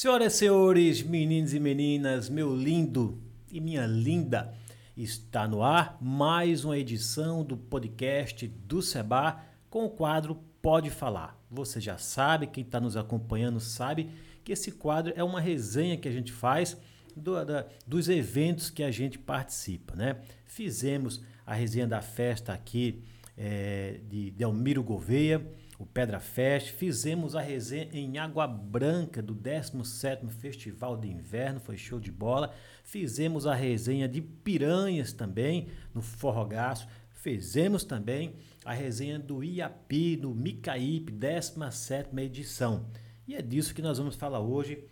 [0.00, 3.22] Senhoras e senhores, meninos e meninas, meu lindo
[3.52, 4.54] e minha linda,
[4.96, 11.38] está no ar mais uma edição do podcast do Seba com o quadro Pode Falar.
[11.50, 14.08] Você já sabe, quem está nos acompanhando sabe
[14.42, 16.78] que esse quadro é uma resenha que a gente faz
[17.14, 20.16] do, da, dos eventos que a gente participa, né?
[20.46, 23.04] Fizemos a resenha da festa aqui
[23.36, 25.46] é, de Delmiro Gouveia,
[25.80, 31.78] o Pedra Fest, fizemos a resenha em Água Branca do 17º Festival de Inverno, foi
[31.78, 32.52] show de bola.
[32.84, 36.86] Fizemos a resenha de Piranhas também, no Forrogaço.
[37.08, 42.84] Fizemos também a resenha do Iapi, no Micaípe, 17ª edição.
[43.26, 44.84] E é disso que nós vamos falar hoje,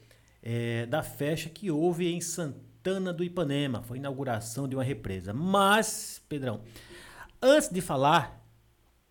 [0.43, 3.83] é, da festa que houve em Santana do Ipanema.
[3.83, 5.35] Foi a inauguração de uma represa.
[5.35, 6.63] Mas, Pedrão,
[7.43, 8.38] antes de falar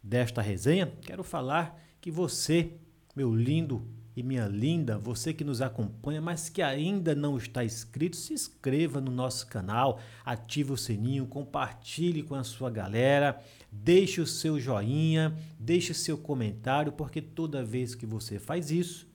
[0.07, 2.71] desta resenha, quero falar que você,
[3.15, 3.85] meu lindo
[4.15, 8.99] e minha linda, você que nos acompanha, mas que ainda não está inscrito, se inscreva
[8.99, 13.39] no nosso canal, ative o sininho, compartilhe com a sua galera,
[13.71, 19.05] deixe o seu joinha, deixe seu comentário, porque toda vez que você faz isso,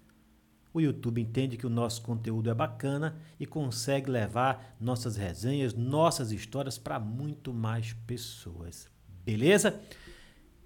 [0.74, 6.30] o YouTube entende que o nosso conteúdo é bacana e consegue levar nossas resenhas, nossas
[6.32, 8.88] histórias para muito mais pessoas.
[9.24, 9.80] Beleza?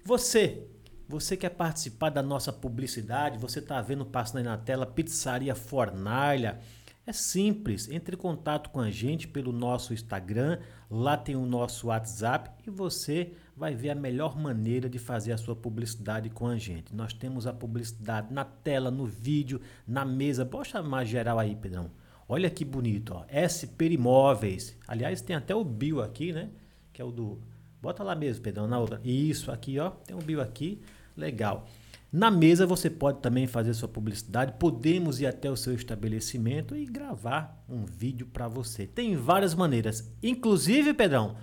[0.07, 0.65] Você,
[1.05, 3.37] você quer participar da nossa publicidade?
[3.39, 6.61] Você está vendo passando aí na tela Pizzaria Fornalha?
[7.05, 11.87] É simples, entre em contato com a gente pelo nosso Instagram, lá tem o nosso
[11.87, 16.55] WhatsApp e você vai ver a melhor maneira de fazer a sua publicidade com a
[16.55, 16.95] gente.
[16.95, 20.45] Nós temos a publicidade na tela, no vídeo, na mesa.
[20.45, 21.91] Poxa mais geral aí, Pedrão.
[22.29, 23.25] Olha que bonito, ó.
[23.27, 24.77] SP Imóveis.
[24.87, 26.49] Aliás, tem até o bio aqui, né?
[26.93, 27.41] Que é o do
[27.81, 28.99] Bota lá mesmo, Pedrão, na outra.
[29.03, 29.89] Isso, aqui, ó.
[29.89, 30.81] Tem um bio aqui.
[31.15, 31.67] Legal.
[32.11, 34.53] Na mesa você pode também fazer sua publicidade.
[34.57, 38.87] Podemos ir até o seu estabelecimento e gravar um vídeo para você.
[38.87, 40.09] Tem várias maneiras.
[40.23, 41.35] Inclusive, Pedrão,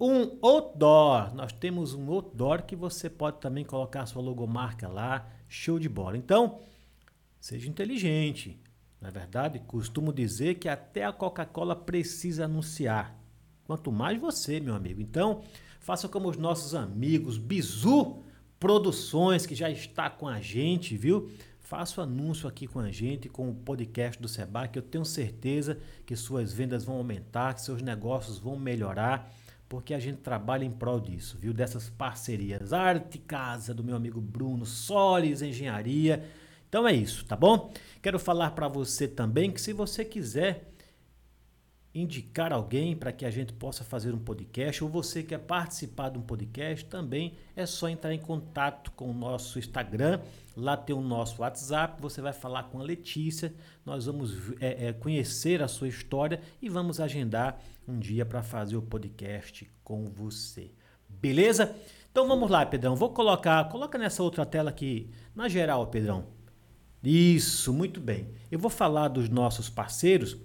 [0.00, 1.34] um outdoor.
[1.34, 5.28] Nós temos um outdoor que você pode também colocar sua logomarca lá.
[5.48, 6.16] Show de bola.
[6.16, 6.60] Então,
[7.38, 8.58] seja inteligente.
[9.00, 13.19] Na é verdade, costumo dizer que até a Coca-Cola precisa anunciar.
[13.70, 15.00] Quanto mais você, meu amigo.
[15.00, 15.42] Então,
[15.78, 18.16] faça como os nossos amigos Bizu
[18.58, 21.30] Produções, que já está com a gente, viu?
[21.60, 25.04] Faça o anúncio aqui com a gente, com o podcast do Seba, que eu tenho
[25.04, 29.32] certeza que suas vendas vão aumentar, que seus negócios vão melhorar,
[29.68, 31.52] porque a gente trabalha em prol disso, viu?
[31.52, 32.72] Dessas parcerias.
[32.72, 36.28] Arte Casa, do meu amigo Bruno, Solis Engenharia.
[36.68, 37.72] Então é isso, tá bom?
[38.02, 40.69] Quero falar para você também que se você quiser
[41.94, 46.18] indicar alguém para que a gente possa fazer um podcast, ou você quer participar de
[46.18, 50.20] um podcast, também é só entrar em contato com o nosso Instagram.
[50.56, 52.00] Lá tem o nosso WhatsApp.
[52.00, 53.52] Você vai falar com a Letícia.
[53.84, 57.58] Nós vamos é, é, conhecer a sua história e vamos agendar
[57.88, 60.70] um dia para fazer o podcast com você.
[61.08, 61.74] Beleza?
[62.10, 62.94] Então vamos lá, Pedrão.
[62.94, 66.26] Vou colocar, coloca nessa outra tela aqui, na geral, Pedrão.
[67.02, 68.28] Isso, muito bem.
[68.50, 70.36] Eu vou falar dos nossos parceiros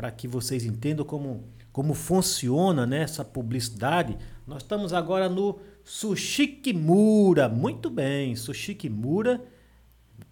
[0.00, 4.16] para que vocês entendam como, como funciona né, essa publicidade,
[4.46, 7.50] nós estamos agora no Sushi Kimura.
[7.50, 9.44] Muito bem, Sushi Kimura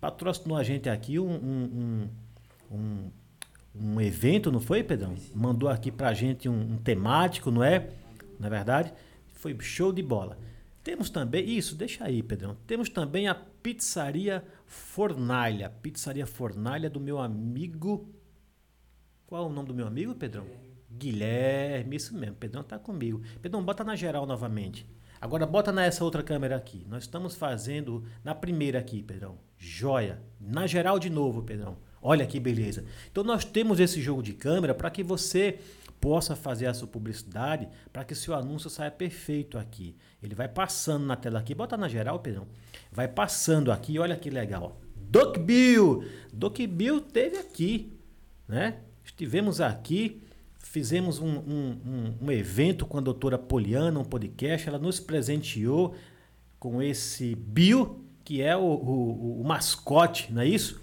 [0.01, 2.09] patrocinou a gente aqui um, um,
[2.73, 3.11] um,
[3.79, 5.15] um, evento, não foi, Pedrão?
[5.35, 7.91] Mandou aqui para a gente um, um temático, não é?
[8.41, 8.91] Na é verdade,
[9.35, 10.39] foi show de bola.
[10.83, 12.57] Temos também, isso, deixa aí, Pedrão.
[12.67, 15.69] Temos também a Pizzaria Fornalha.
[15.69, 18.09] Pizzaria Fornalha do meu amigo
[19.29, 20.47] qual o nome do meu amigo, Pedrão?
[20.91, 22.35] Guilherme, isso mesmo.
[22.37, 23.21] Pedrão tá comigo.
[23.43, 24.87] Pedrão, bota na geral novamente.
[25.21, 26.87] Agora bota nessa outra câmera aqui.
[26.89, 29.37] Nós estamos fazendo na primeira aqui, Pedrão.
[29.59, 30.23] Joia.
[30.41, 31.77] Na geral de novo, Pedrão.
[32.01, 32.87] Olha que beleza.
[33.13, 35.59] Então nós temos esse jogo de câmera para que você
[36.01, 39.95] possa fazer a sua publicidade, para que seu anúncio saia perfeito aqui.
[40.23, 41.55] Ele vai passando na tela aqui.
[41.55, 42.47] Bota na geral, Pedrão.
[42.91, 43.99] Vai passando aqui.
[43.99, 44.81] Olha que legal.
[44.97, 46.03] Doc Bill.
[46.33, 47.93] Doc Bill teve aqui,
[48.49, 48.88] né?
[49.09, 50.23] Estivemos aqui,
[50.59, 54.69] fizemos um, um, um, um evento com a doutora Poliana, um podcast.
[54.69, 55.95] Ela nos presenteou
[56.59, 60.81] com esse Bill, que é o, o, o mascote, não é isso?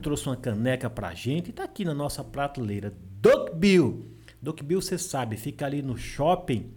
[0.00, 2.94] Trouxe uma caneca pra gente e tá aqui na nossa prateleira.
[3.20, 4.06] Doc Bill.
[4.40, 6.72] Doc Bill, você sabe, fica ali no shopping,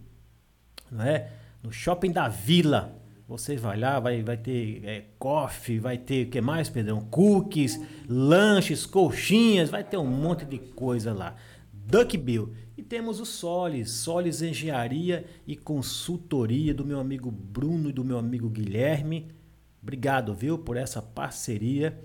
[0.90, 1.30] não é?
[1.62, 3.00] No shopping da Vila.
[3.28, 7.00] Você vai lá, vai, vai ter é, coffee, vai ter o que mais, Pedrão?
[7.00, 11.36] Cookies, lanches, coxinhas, vai ter um monte de coisa lá.
[11.72, 12.52] Duck Bill.
[12.76, 18.18] E temos o Solis, Solis Engenharia e Consultoria do meu amigo Bruno e do meu
[18.18, 19.28] amigo Guilherme.
[19.82, 21.98] Obrigado, viu, por essa parceria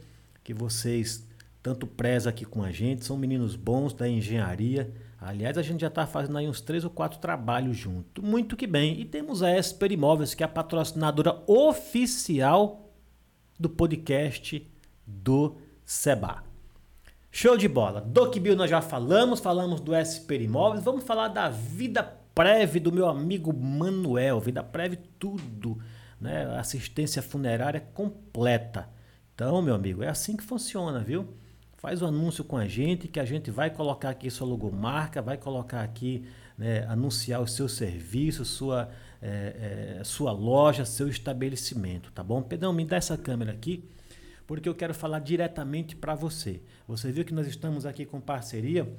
[0.44, 1.28] que vocês
[1.62, 4.94] tanto preza aqui com a gente, são meninos bons da engenharia.
[5.20, 8.24] Aliás, a gente já está fazendo aí uns três ou quatro trabalhos junto.
[8.24, 9.00] Muito que bem.
[9.00, 12.92] E temos a Esper Imóveis, que é a patrocinadora oficial
[13.60, 14.70] do podcast
[15.06, 16.44] do Seba.
[17.32, 18.00] Show de bola.
[18.00, 20.84] DocBill nós já falamos, falamos do Esper Imóveis.
[20.84, 22.04] Vamos falar da vida
[22.36, 24.40] prévia do meu amigo Manuel.
[24.40, 25.80] Vida prévia tudo,
[26.22, 26.46] né?
[26.60, 28.88] Assistência funerária completa.
[29.34, 31.28] Então, meu amigo, é assim que funciona, viu?
[31.78, 35.22] Faz o um anúncio com a gente que a gente vai colocar aqui sua logomarca,
[35.22, 36.26] vai colocar aqui,
[36.58, 38.90] né, anunciar o seu serviço, sua,
[39.22, 42.42] é, é, sua loja, seu estabelecimento, tá bom?
[42.42, 43.88] Pedrão, me dá essa câmera aqui,
[44.48, 46.62] porque eu quero falar diretamente para você.
[46.88, 48.92] Você viu que nós estamos aqui com parceria,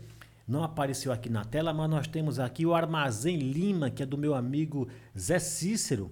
[0.46, 4.16] não apareceu aqui na tela, mas nós temos aqui o Armazém Lima, que é do
[4.16, 4.88] meu amigo
[5.19, 6.10] Zé Cícero.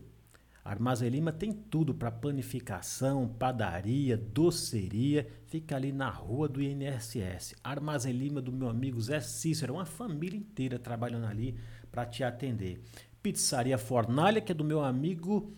[0.67, 5.27] Armazém Lima tem tudo para panificação, padaria, doceria.
[5.47, 7.55] Fica ali na rua do INSS.
[7.63, 9.75] Armazém Lima do meu amigo Zé Cícero.
[9.75, 11.57] Uma família inteira trabalhando ali
[11.91, 12.83] para te atender.
[13.23, 15.53] Pizzaria Fornalha, que é do meu amigo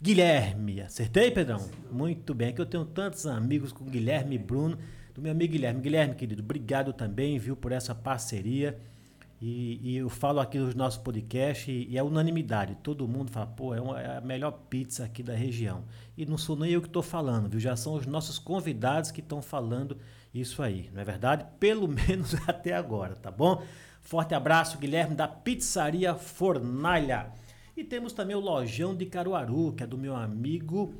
[0.00, 0.80] Guilherme.
[0.80, 1.68] Acertei, Pedrão?
[1.90, 2.48] Muito bem.
[2.48, 4.78] Aqui eu tenho tantos amigos com Guilherme e Bruno.
[5.14, 5.80] Do meu amigo Guilherme.
[5.80, 8.78] Guilherme, querido, obrigado também, viu, por essa parceria.
[9.40, 12.76] E, e, eu falo aqui nos nossos podcasts e, e é unanimidade.
[12.82, 15.84] Todo mundo fala, pô, é, uma, é, a melhor pizza aqui da região.
[16.16, 17.60] E não sou nem eu que estou falando, viu?
[17.60, 19.98] Já são os nossos convidados que estão falando
[20.32, 21.44] isso aí, não é verdade?
[21.60, 23.62] Pelo menos até agora, tá bom?
[24.00, 27.30] Forte abraço, Guilherme, da Pizzaria Fornalha.
[27.76, 30.94] E temos também o Lojão de Caruaru, que é do meu amigo.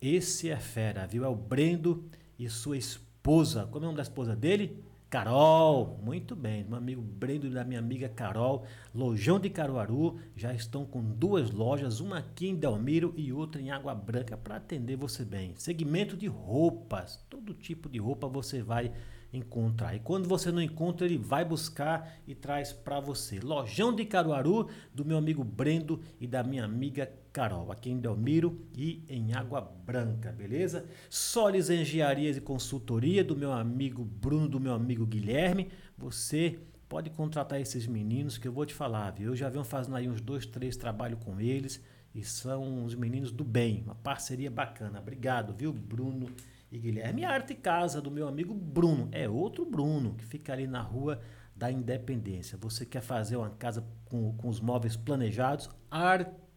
[0.00, 1.24] Esse é fera, viu?
[1.24, 2.08] É o Brendo
[2.38, 3.66] e sua esposa.
[3.66, 4.82] Como é o nome da esposa dele?
[5.10, 6.62] Carol, muito bem.
[6.62, 8.64] Meu amigo Brendo e da minha amiga Carol,
[8.94, 13.72] Lojão de Caruaru, já estão com duas lojas, uma aqui em Delmiro e outra em
[13.72, 15.52] Água Branca, para atender você bem.
[15.56, 18.92] Segmento de roupas, todo tipo de roupa você vai
[19.32, 19.96] encontrar.
[19.96, 23.40] E quando você não encontra, ele vai buscar e traz para você.
[23.40, 28.66] Lojão de Caruaru, do meu amigo Brendo e da minha amiga Carol, aqui em Delmiro
[28.76, 30.84] e em Água Branca, beleza?
[31.08, 35.70] Solis Engenharias e Consultoria, do meu amigo Bruno, do meu amigo Guilherme.
[35.96, 39.28] Você pode contratar esses meninos que eu vou te falar, viu?
[39.28, 41.80] Eu já venho fazendo aí uns dois, três trabalhos com eles
[42.12, 44.98] e são uns meninos do bem, uma parceria bacana.
[44.98, 46.26] Obrigado, viu, Bruno
[46.70, 47.24] e Guilherme.
[47.24, 49.08] Arte Casa, do meu amigo Bruno.
[49.12, 51.20] É outro Bruno, que fica ali na rua
[51.54, 52.58] da Independência.
[52.58, 55.70] Você quer fazer uma casa com, com os móveis planejados?
[55.88, 56.49] Arte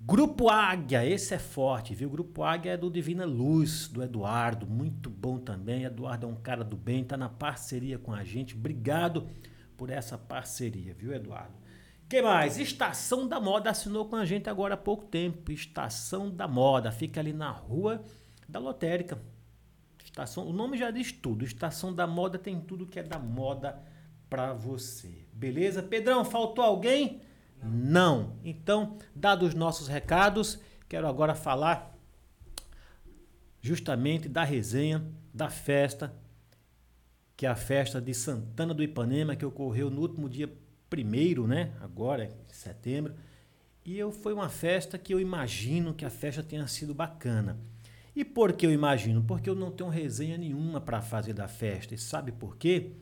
[0.00, 2.10] Grupo Águia, esse é forte, viu?
[2.10, 5.84] Grupo Águia é do Divina Luz, do Eduardo, muito bom também.
[5.84, 8.54] Eduardo é um cara do bem, tá na parceria com a gente.
[8.54, 9.26] Obrigado
[9.76, 11.64] por essa parceria, viu, Eduardo?
[12.14, 12.58] que mais?
[12.58, 15.50] Estação da Moda assinou com a gente agora há pouco tempo.
[15.50, 18.04] Estação da Moda, fica ali na rua
[18.48, 19.18] da Lotérica.
[20.14, 21.44] Estação, o nome já diz tudo.
[21.44, 23.82] Estação da Moda tem tudo que é da moda
[24.30, 25.26] para você.
[25.32, 25.82] Beleza?
[25.82, 27.20] Pedrão, faltou alguém?
[27.60, 28.36] Não.
[28.44, 31.98] Então, dados os nossos recados, quero agora falar
[33.60, 36.14] justamente da resenha, da festa,
[37.36, 40.48] que é a festa de Santana do Ipanema, que ocorreu no último dia
[40.88, 41.72] primeiro, né?
[41.80, 43.16] Agora, em setembro.
[43.84, 47.58] E eu, foi uma festa que eu imagino que a festa tenha sido bacana.
[48.14, 49.22] E por que eu imagino?
[49.22, 51.94] Porque eu não tenho resenha nenhuma para fazer da festa.
[51.94, 52.92] E sabe por quê?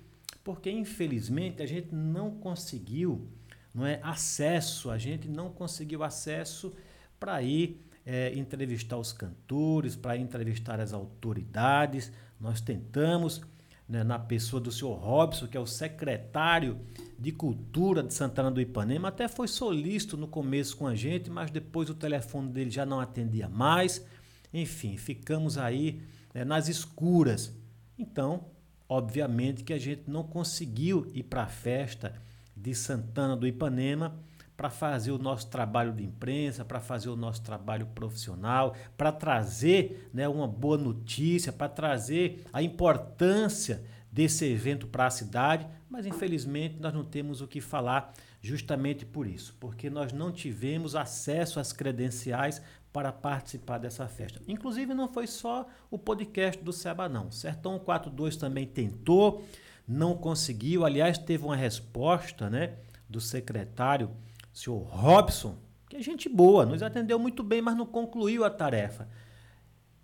[0.42, 3.28] Porque infelizmente a gente não conseguiu
[3.74, 6.72] não é acesso, a gente não conseguiu acesso
[7.18, 12.12] para ir é, entrevistar os cantores, para entrevistar as autoridades.
[12.38, 13.40] Nós tentamos,
[13.88, 16.78] né, na pessoa do senhor Robson, que é o secretário
[17.18, 21.50] de Cultura de Santana do Ipanema, até foi solícito no começo com a gente, mas
[21.50, 24.04] depois o telefone dele já não atendia mais.
[24.52, 26.02] Enfim, ficamos aí
[26.34, 27.54] né, nas escuras.
[27.98, 28.46] Então,
[28.88, 32.14] obviamente que a gente não conseguiu ir para a festa
[32.56, 34.18] de Santana do Ipanema
[34.56, 40.08] para fazer o nosso trabalho de imprensa, para fazer o nosso trabalho profissional, para trazer
[40.12, 46.76] né, uma boa notícia, para trazer a importância desse evento para a cidade, mas infelizmente
[46.78, 51.72] nós não temos o que falar justamente por isso, porque nós não tivemos acesso às
[51.72, 52.60] credenciais
[52.92, 54.40] para participar dessa festa.
[54.46, 57.30] Inclusive, não foi só o podcast do Seba, não.
[57.30, 59.44] Sertão 42 também tentou,
[59.88, 60.84] não conseguiu.
[60.84, 62.74] Aliás, teve uma resposta né,
[63.08, 64.10] do secretário,
[64.52, 65.56] senhor Robson,
[65.88, 69.08] que é gente boa, nos atendeu muito bem, mas não concluiu a tarefa.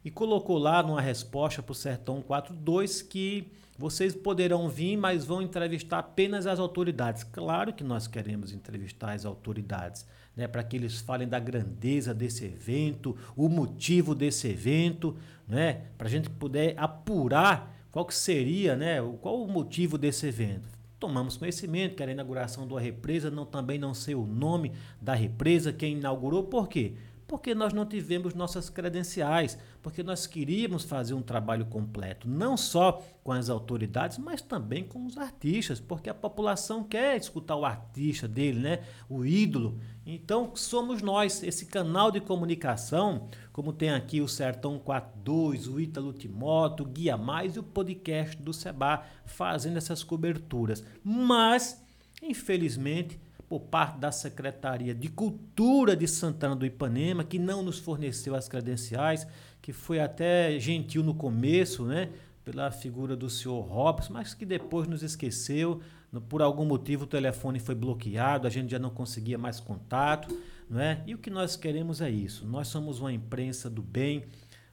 [0.09, 5.43] E colocou lá numa resposta para o Sertão 42 que vocês poderão vir, mas vão
[5.43, 7.25] entrevistar apenas as autoridades.
[7.25, 12.47] Claro que nós queremos entrevistar as autoridades, né, para que eles falem da grandeza desse
[12.47, 15.15] evento, o motivo desse evento,
[15.47, 20.71] né, para a gente poder apurar qual que seria, né, qual o motivo desse evento.
[20.99, 24.73] Tomamos conhecimento que era a inauguração de uma represa, não, também não sei o nome
[25.03, 26.95] da represa, quem inaugurou, por quê?
[27.29, 33.03] Porque nós não tivemos nossas credenciais, porque nós queríamos fazer um trabalho completo, não só
[33.23, 38.27] com as autoridades, mas também com os artistas, porque a população quer escutar o artista
[38.27, 38.81] dele, né?
[39.11, 39.79] o ídolo.
[40.07, 46.15] Então, somos nós, esse canal de comunicação, como tem aqui o Sertão 42, o Ítalo
[46.15, 50.83] Timóteo, o Guia Mais e o podcast do Seba, fazendo essas coberturas.
[51.05, 51.85] Mas,
[52.23, 58.35] infelizmente, por parte da Secretaria de Cultura de Santana do Ipanema, que não nos forneceu
[58.35, 59.27] as credenciais,
[59.63, 62.11] que foi até gentil no começo, né?
[62.45, 65.81] Pela figura do senhor Robson, mas que depois nos esqueceu.
[66.29, 70.35] Por algum motivo o telefone foi bloqueado, a gente já não conseguia mais contato,
[70.69, 71.03] não é?
[71.07, 72.47] E o que nós queremos é isso.
[72.47, 74.25] Nós somos uma imprensa do bem,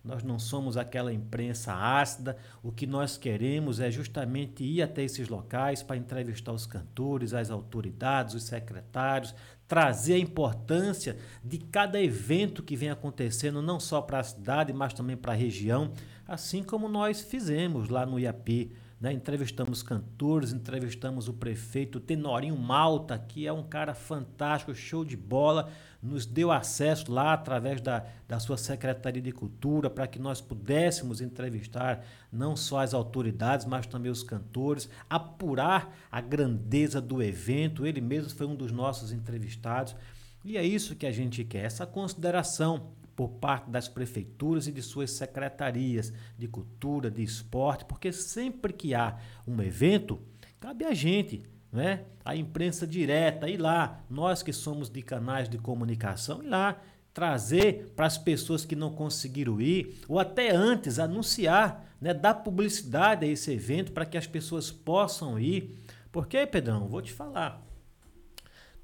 [0.06, 2.38] nós não somos aquela imprensa ácida.
[2.62, 7.50] O que nós queremos é justamente ir até esses locais para entrevistar os cantores, as
[7.50, 9.34] autoridades, os secretários,
[9.68, 14.94] trazer a importância de cada evento que vem acontecendo, não só para a cidade, mas
[14.94, 15.92] também para a região,
[16.28, 18.72] assim como nós fizemos lá no IAP.
[19.00, 19.12] Né?
[19.12, 25.70] Entrevistamos cantores, entrevistamos o prefeito Tenorinho Malta, que é um cara fantástico, show de bola,
[26.02, 31.20] nos deu acesso lá através da, da sua Secretaria de Cultura para que nós pudéssemos
[31.20, 37.86] entrevistar não só as autoridades, mas também os cantores, apurar a grandeza do evento.
[37.86, 39.96] Ele mesmo foi um dos nossos entrevistados.
[40.44, 44.82] E é isso que a gente quer, essa consideração por parte das prefeituras e de
[44.82, 49.18] suas secretarias de cultura, de esporte, porque sempre que há
[49.48, 50.20] um evento,
[50.60, 52.06] cabe a gente, né?
[52.24, 56.82] a imprensa direta, ir lá, nós que somos de canais de comunicação, ir lá
[57.14, 63.26] trazer para as pessoas que não conseguiram ir, ou até antes anunciar, né, dar publicidade
[63.26, 65.80] a esse evento para que as pessoas possam ir.
[66.12, 67.65] Porque, Pedrão, vou te falar,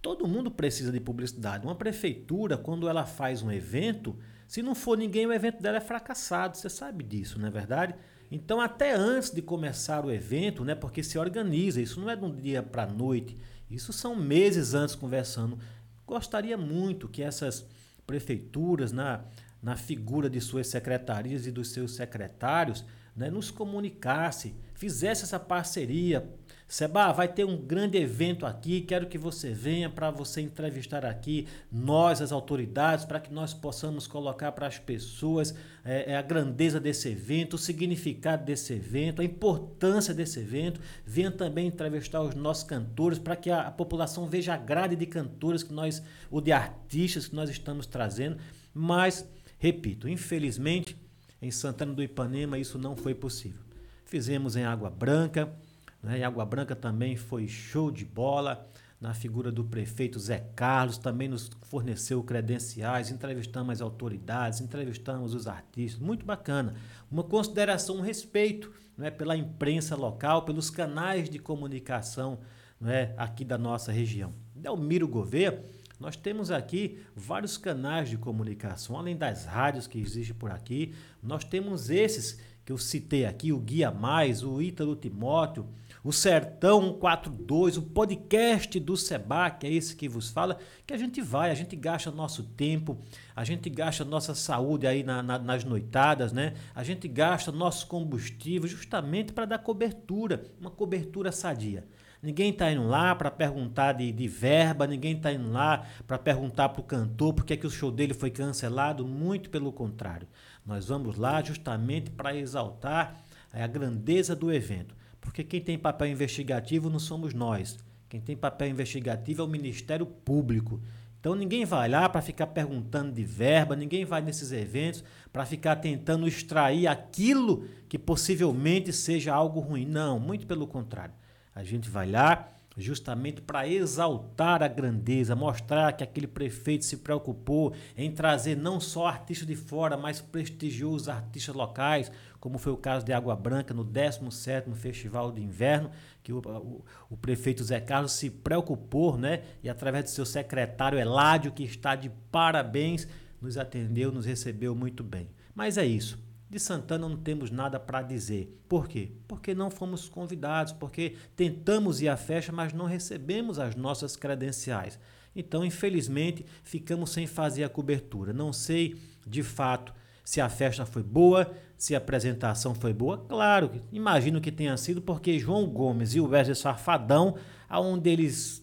[0.01, 1.65] Todo mundo precisa de publicidade.
[1.65, 4.17] Uma prefeitura, quando ela faz um evento,
[4.48, 6.58] se não for ninguém, o evento dela é fracassado.
[6.58, 7.96] Você sabe disso, não é verdade?
[8.31, 12.24] Então, até antes de começar o evento, né, porque se organiza, isso não é de
[12.24, 13.38] um dia para a noite,
[13.70, 15.60] isso são meses antes conversando.
[16.08, 17.65] Gostaria muito que essas
[18.08, 19.25] prefeituras, na,
[19.62, 26.27] na figura de suas secretarias e dos seus secretários, né, nos comunicasse, fizesse essa parceria,
[26.72, 31.46] Seba, vai ter um grande evento aqui, quero que você venha para você entrevistar aqui
[31.70, 37.10] nós, as autoridades, para que nós possamos colocar para as pessoas é, a grandeza desse
[37.10, 40.80] evento, o significado desse evento, a importância desse evento.
[41.06, 45.06] Venha também entrevistar os nossos cantores para que a, a população veja a grade de
[45.06, 46.01] cantores que nós,
[46.32, 48.38] ou de artistas que nós estamos trazendo.
[48.74, 49.28] Mas,
[49.60, 50.96] repito, infelizmente,
[51.42, 53.60] em Santana do Ipanema isso não foi possível.
[54.06, 55.54] Fizemos em Água Branca,
[56.01, 56.24] né?
[56.24, 58.65] Água Branca também foi show de bola.
[59.00, 65.48] Na figura do prefeito Zé Carlos, também nos forneceu credenciais, entrevistamos as autoridades, entrevistamos os
[65.48, 66.75] artistas, muito bacana.
[67.10, 72.41] Uma consideração, um respeito né, pela imprensa local, pelos canais de comunicação
[72.79, 74.31] né, aqui da nossa região.
[74.55, 75.65] Delmiro Gouveia,
[76.00, 81.43] nós temos aqui vários canais de comunicação, além das rádios que existem por aqui, nós
[81.43, 85.67] temos esses que eu citei aqui, o Guia Mais, o Ítalo Timóteo,
[86.03, 90.98] o Sertão 142, o podcast do Seba, que é esse que vos fala, que a
[90.98, 92.98] gente vai, a gente gasta nosso tempo,
[93.36, 96.53] a gente gasta nossa saúde aí na, na, nas noitadas, né?
[96.74, 101.86] A gente gasta nosso combustível justamente para dar cobertura, uma cobertura sadia.
[102.22, 106.70] Ninguém está indo lá para perguntar de, de, verba, ninguém está indo lá para perguntar
[106.70, 110.27] para o cantor por que, é que o show dele foi cancelado, muito pelo contrário.
[110.63, 115.00] Nós vamos lá justamente para exaltar a grandeza do evento.
[115.22, 117.78] Porque quem tem papel investigativo não somos nós.
[118.10, 120.82] Quem tem papel investigativo é o Ministério Público.
[121.22, 125.75] Então ninguém vai lá para ficar perguntando de verba, ninguém vai nesses eventos para ficar
[125.75, 129.86] tentando extrair aquilo que possivelmente seja algo ruim.
[129.86, 131.13] Não, muito pelo contrário.
[131.54, 137.74] A gente vai lá, justamente para exaltar a grandeza, mostrar que aquele prefeito se preocupou
[137.98, 142.78] em trazer não só artistas de fora, mas prestigiou os artistas locais, como foi o
[142.78, 145.92] caso de Água Branca no 17º Festival de Inverno,
[146.24, 149.42] que o, o, o, prefeito Zé Carlos se preocupou, né?
[149.62, 153.08] E através do seu secretário Eládio, que está de parabéns,
[153.42, 155.30] nos atendeu, nos recebeu muito bem.
[155.54, 156.18] Mas é isso.
[156.51, 158.62] De Santana não temos nada para dizer.
[158.67, 159.13] Por quê?
[159.25, 165.00] Porque não fomos convidados, porque tentamos ir à festa, mas não recebemos as nossas credenciais.
[165.34, 168.34] Então, infelizmente, ficamos sem fazer a cobertura.
[168.34, 169.93] Não sei, de fato,
[170.25, 173.17] se a festa foi boa, se a apresentação foi boa.
[173.29, 177.38] Claro, imagino que tenha sido porque João Gomes e o Wesley Safadão,
[177.70, 178.62] aonde eles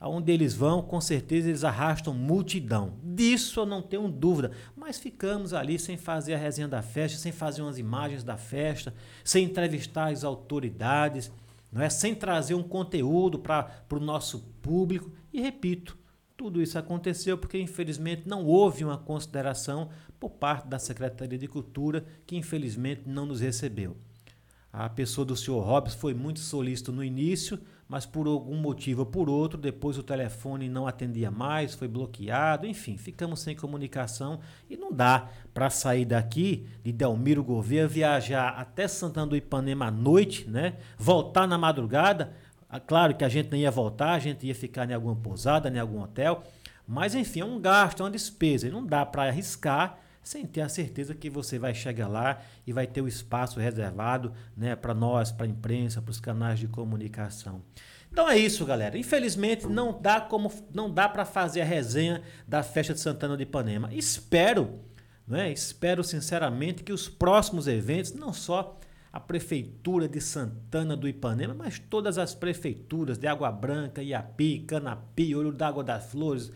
[0.00, 2.94] aonde eles vão, com certeza eles arrastam multidão.
[3.02, 4.50] Disso eu não tenho dúvida.
[4.74, 8.94] Mas ficamos ali sem fazer a resenha da festa, sem fazer umas imagens da festa,
[9.22, 11.30] sem entrevistar as autoridades,
[11.70, 11.90] não é?
[11.90, 15.12] sem trazer um conteúdo para o nosso público.
[15.30, 15.98] E repito,
[16.34, 22.06] tudo isso aconteceu porque, infelizmente, não houve uma consideração por parte da Secretaria de Cultura,
[22.26, 23.94] que infelizmente não nos recebeu.
[24.72, 27.58] A pessoa do senhor Robson foi muito solícito no início,
[27.90, 32.64] mas por algum motivo ou por outro, depois o telefone não atendia mais, foi bloqueado,
[32.64, 34.38] enfim, ficamos sem comunicação
[34.70, 39.90] e não dá para sair daqui de Delmiro Gouveia, viajar até Santana do Ipanema à
[39.90, 40.74] noite, né?
[40.96, 42.32] Voltar na madrugada.
[42.68, 45.68] Ah, claro que a gente não ia voltar, a gente ia ficar em alguma pousada,
[45.68, 46.44] em algum hotel,
[46.86, 50.60] mas enfim, é um gasto, é uma despesa, e não dá para arriscar sem ter
[50.60, 54.94] a certeza que você vai chegar lá e vai ter o espaço reservado né, para
[54.94, 57.62] nós, para a imprensa, para os canais de comunicação.
[58.12, 58.98] Então é isso, galera.
[58.98, 63.44] Infelizmente não dá como não dá para fazer a resenha da festa de Santana de
[63.44, 63.92] Ipanema.
[63.94, 64.80] Espero,
[65.26, 65.50] né?
[65.52, 68.78] Espero sinceramente que os próximos eventos, não só
[69.12, 75.34] a prefeitura de Santana do Ipanema, mas todas as prefeituras de Água Branca, Iapi, Canapi,
[75.34, 76.52] Olho d'Água das Flores,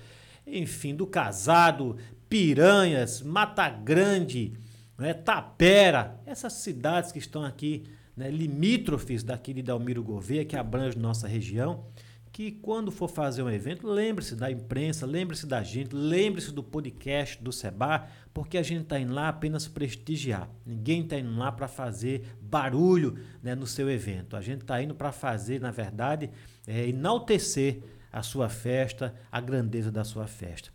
[0.47, 1.97] enfim, do Casado,
[2.34, 4.54] Piranhas, Mata Grande,
[4.98, 7.85] né, Tapera, essas cidades que estão aqui,
[8.16, 11.85] né, limítrofes daqui de Dalmiro Gouveia, que abrange nossa região,
[12.32, 17.40] que quando for fazer um evento, lembre-se da imprensa, lembre-se da gente, lembre-se do podcast
[17.40, 20.50] do Seba, porque a gente está indo lá apenas prestigiar.
[20.66, 24.37] Ninguém está indo lá para fazer barulho né, no seu evento.
[24.37, 26.28] A gente está indo para fazer, na verdade,
[26.66, 27.78] é, enaltecer
[28.12, 30.72] a sua festa, a grandeza da sua festa.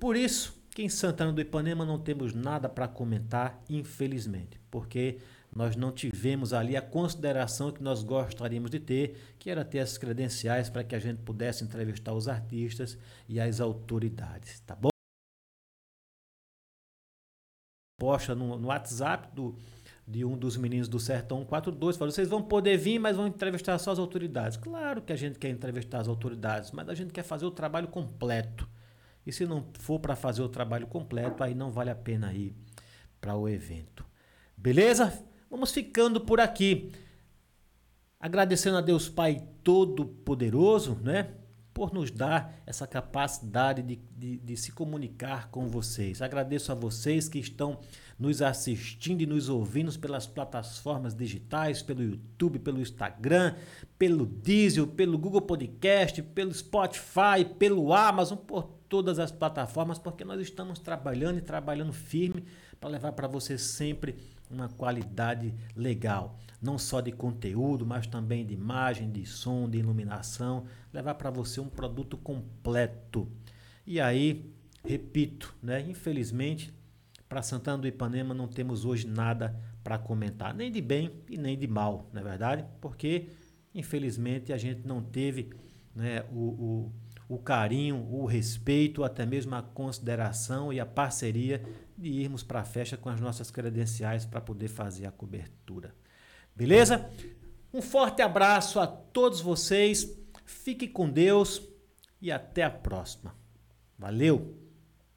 [0.00, 5.18] Por isso, que em Santana do Ipanema não temos nada para comentar, infelizmente, porque
[5.54, 9.98] nós não tivemos ali a consideração que nós gostaríamos de ter, que era ter as
[9.98, 12.96] credenciais para que a gente pudesse entrevistar os artistas
[13.28, 14.88] e as autoridades, tá bom?
[18.00, 19.54] Posta no, no WhatsApp do,
[20.08, 23.78] de um dos meninos do Sertão 42, falou: vocês vão poder vir, mas vão entrevistar
[23.78, 24.56] só as autoridades.
[24.56, 27.88] Claro que a gente quer entrevistar as autoridades, mas a gente quer fazer o trabalho
[27.88, 28.66] completo.
[29.26, 32.54] E se não for para fazer o trabalho completo, aí não vale a pena ir
[33.20, 34.04] para o evento.
[34.56, 35.22] Beleza?
[35.50, 36.92] Vamos ficando por aqui.
[38.18, 41.28] Agradecendo a Deus Pai Todo-Poderoso, né?
[41.72, 46.20] Por nos dar essa capacidade de, de, de, se comunicar com vocês.
[46.20, 47.78] Agradeço a vocês que estão
[48.18, 53.54] nos assistindo e nos ouvindo pelas plataformas digitais, pelo YouTube, pelo Instagram,
[53.98, 60.38] pelo Diesel, pelo Google Podcast, pelo Spotify, pelo Amazon, por todas as plataformas, porque nós
[60.40, 62.44] estamos trabalhando e trabalhando firme
[62.78, 64.16] para levar para você sempre
[64.50, 70.64] uma qualidade legal, não só de conteúdo, mas também de imagem, de som, de iluminação,
[70.92, 73.28] levar para você um produto completo.
[73.86, 76.72] E aí, repito, né, infelizmente,
[77.28, 81.58] para Santana do Ipanema não temos hoje nada para comentar, nem de bem e nem
[81.58, 82.64] de mal, não é verdade?
[82.80, 83.28] Porque
[83.74, 85.50] infelizmente a gente não teve
[85.94, 86.92] né, o, o
[87.32, 91.62] o carinho, o respeito, até mesmo a consideração e a parceria
[91.96, 95.94] de irmos para a festa com as nossas credenciais para poder fazer a cobertura.
[96.54, 97.10] Beleza?
[97.72, 100.08] Um forte abraço a todos vocês,
[100.44, 101.62] fique com Deus
[102.20, 103.34] e até a próxima.
[103.98, 104.61] Valeu!